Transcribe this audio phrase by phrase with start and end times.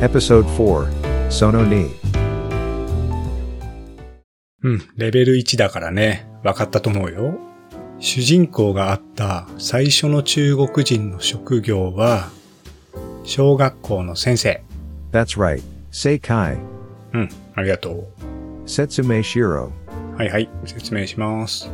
[0.00, 0.88] Episode 4
[1.28, 1.90] Sono ni.
[4.62, 7.38] うん、レベル1だからね、分かったと思うよ。
[7.98, 12.30] 主人公があった最初の中国人の職業は、
[13.24, 14.62] 小学校の先生。
[15.12, 15.62] That's right.
[15.92, 16.58] Seikai.
[17.12, 18.08] うん、ありがと
[18.64, 19.66] Setsume Shiro.
[19.66, 19.70] う。
[20.16, 21.70] はいはい、説明します。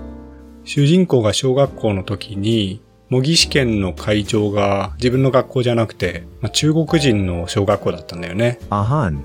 [0.65, 8.59] 主人公が小学校の時に、模擬試験の会場が自分の学校じゃなくて、まあ、中国人の小学校だったんだよね。
[8.71, 9.19] Ahan.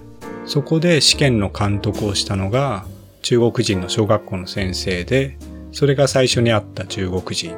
[0.46, 2.86] そこで試験の監督をしたのが
[3.22, 5.38] 中国人の小学校の先生で、
[5.72, 7.58] それが最初に会った中国人っ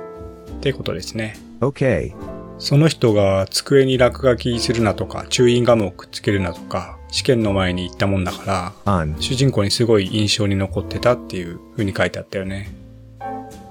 [0.61, 1.35] てことですね。
[1.61, 2.13] Okay.
[2.59, 12.69] その人が机に落書きするなとか、チューインガムをくっつけるなとか、試験の前に言ったもんだから.主人公にすごい印象に残ってたっていう風に書いてあったよね。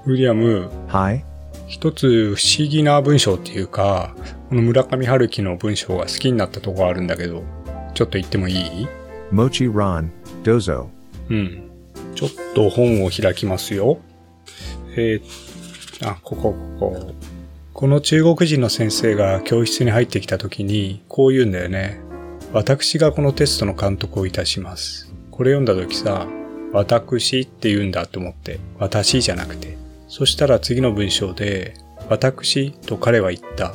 [0.05, 1.23] ウィリアム、Hi.
[1.73, 4.15] 一つ不思議な文章っていうか、
[4.49, 7.43] この村上春樹の文章が好きになったとこあるんだけど、
[7.95, 8.87] ちょっと言ってもいい
[9.31, 10.11] ？Mochi Ron.
[10.43, 10.85] Dozo.
[11.31, 11.71] うん。
[12.13, 13.97] ちょっと本を開きますよ。
[14.95, 17.15] えー、あ、ここ、ここ。
[17.73, 21.99] この中国人の先生が教室に入ってきた時に、こう言うんだよね。
[22.51, 25.11] 私がこのテストの監督をいたします。
[25.31, 26.27] これ読んだ時さ、
[26.71, 29.81] 私って言うんだと思って、私じゃなくて。
[30.15, 31.73] そしたら次の文章で、
[32.07, 33.73] 私と彼は言ったっ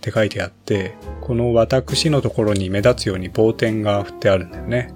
[0.00, 4.92] て書いてあって、この私のところに目立つように棒点が振ってあるんだよね。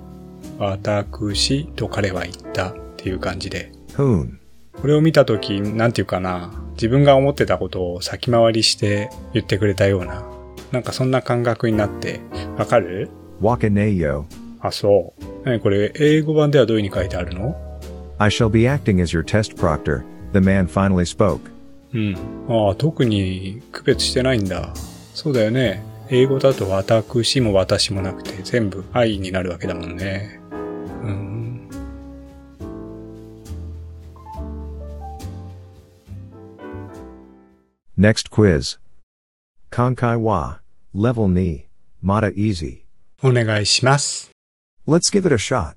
[0.58, 3.70] 私と彼は言ったっていう感じで。
[3.96, 4.26] こ
[4.88, 10.24] れを見たとき、なんていうかな、自分が思ってたことを先回りして言ってくれたような、
[10.72, 12.18] なんかそんな感覚になって、
[12.58, 14.24] わかる？Wakaneyo.
[14.58, 15.24] あ、そう。
[15.44, 17.54] 何これ、英語版ではどういう風に書いてあるの
[18.18, 20.02] ？I shall be acting as your test proctor.
[20.34, 21.40] The man finally spoke.
[21.94, 22.16] うん。
[22.48, 24.74] ああ、特に区別してないんだ。
[25.14, 25.80] そうだよね。
[26.10, 30.40] 英語だと私も私もなくて全部愛になるわけだもんね。
[30.50, 31.68] うん。
[37.96, 38.80] Next quiz.
[39.70, 40.58] Konkai wa.
[40.92, 41.68] Level ni.
[42.02, 42.82] Mata easy.
[43.22, 44.32] お願いします。
[44.84, 45.76] Let's give it a shot.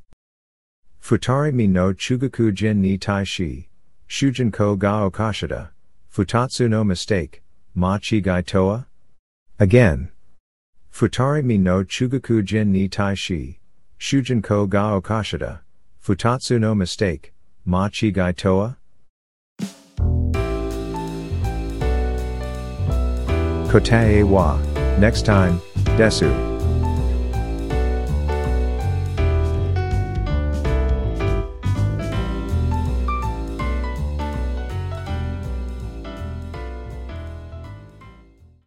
[1.00, 3.68] Futari mi no chugaku jin ni tai shi.
[4.08, 5.70] Shujin ko ga okashida.
[6.14, 7.42] Futatsu no mistake.
[7.76, 8.88] Ma chi gai toa?
[9.60, 10.10] Again.
[10.92, 13.60] Futari mi no chugaku jin ni tai shi.
[14.00, 15.60] Shujin ko ga okashida.
[16.04, 17.34] Futatsu no mistake.
[17.66, 18.78] Ma chi gai toa?
[23.68, 24.58] Kotae wa.
[24.98, 25.60] Next time,
[25.98, 26.47] desu.